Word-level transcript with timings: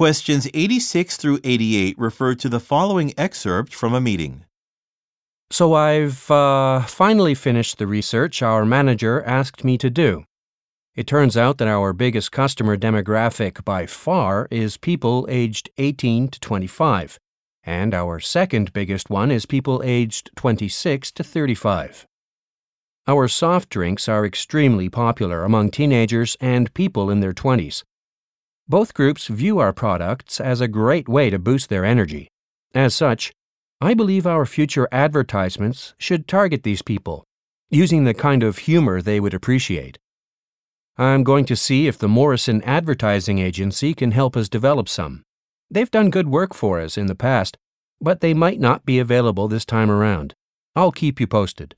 Questions 0.00 0.48
86 0.54 1.18
through 1.18 1.40
88 1.44 1.98
refer 1.98 2.34
to 2.34 2.48
the 2.48 2.58
following 2.58 3.12
excerpt 3.18 3.74
from 3.74 3.92
a 3.92 4.00
meeting. 4.00 4.46
So 5.50 5.74
I've 5.74 6.30
uh, 6.30 6.80
finally 6.84 7.34
finished 7.34 7.76
the 7.76 7.86
research 7.86 8.40
our 8.40 8.64
manager 8.64 9.22
asked 9.24 9.62
me 9.62 9.76
to 9.76 9.90
do. 9.90 10.24
It 10.94 11.06
turns 11.06 11.36
out 11.36 11.58
that 11.58 11.68
our 11.68 11.92
biggest 11.92 12.32
customer 12.32 12.78
demographic 12.78 13.62
by 13.62 13.84
far 13.84 14.48
is 14.50 14.78
people 14.78 15.26
aged 15.28 15.68
18 15.76 16.28
to 16.28 16.40
25, 16.40 17.18
and 17.62 17.92
our 17.92 18.20
second 18.20 18.72
biggest 18.72 19.10
one 19.10 19.30
is 19.30 19.44
people 19.44 19.82
aged 19.84 20.30
26 20.34 21.12
to 21.12 21.22
35. 21.22 22.06
Our 23.06 23.28
soft 23.28 23.68
drinks 23.68 24.08
are 24.08 24.24
extremely 24.24 24.88
popular 24.88 25.44
among 25.44 25.70
teenagers 25.70 26.38
and 26.40 26.72
people 26.72 27.10
in 27.10 27.20
their 27.20 27.34
20s. 27.34 27.82
Both 28.70 28.94
groups 28.94 29.26
view 29.26 29.58
our 29.58 29.72
products 29.72 30.40
as 30.40 30.60
a 30.60 30.68
great 30.68 31.08
way 31.08 31.28
to 31.28 31.40
boost 31.40 31.70
their 31.70 31.84
energy. 31.84 32.28
As 32.72 32.94
such, 32.94 33.32
I 33.80 33.94
believe 33.94 34.28
our 34.28 34.46
future 34.46 34.86
advertisements 34.92 35.94
should 35.98 36.28
target 36.28 36.62
these 36.62 36.80
people, 36.80 37.24
using 37.68 38.04
the 38.04 38.14
kind 38.14 38.44
of 38.44 38.58
humor 38.58 39.02
they 39.02 39.18
would 39.18 39.34
appreciate. 39.34 39.98
I'm 40.96 41.24
going 41.24 41.46
to 41.46 41.56
see 41.56 41.88
if 41.88 41.98
the 41.98 42.06
Morrison 42.06 42.62
Advertising 42.62 43.40
Agency 43.40 43.92
can 43.92 44.12
help 44.12 44.36
us 44.36 44.48
develop 44.48 44.88
some. 44.88 45.24
They've 45.68 45.90
done 45.90 46.08
good 46.08 46.28
work 46.28 46.54
for 46.54 46.78
us 46.78 46.96
in 46.96 47.06
the 47.06 47.16
past, 47.16 47.56
but 48.00 48.20
they 48.20 48.34
might 48.34 48.60
not 48.60 48.86
be 48.86 49.00
available 49.00 49.48
this 49.48 49.64
time 49.64 49.90
around. 49.90 50.32
I'll 50.76 50.92
keep 50.92 51.18
you 51.18 51.26
posted. 51.26 51.74